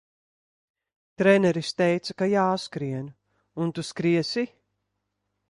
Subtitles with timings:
[1.21, 3.13] Treneris teica, ka jāskrien,
[3.67, 4.47] un Tu skriesi!